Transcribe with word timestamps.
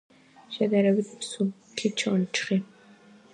შედარებით 0.53 1.11
მსუბუქი 1.19 1.93
ჩონჩხი. 2.05 2.59